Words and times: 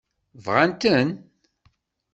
Bɣan-ten? 0.43 1.09